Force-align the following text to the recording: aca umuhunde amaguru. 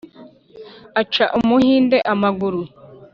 aca 1.01 1.25
umuhunde 1.37 1.97
amaguru. 2.13 2.61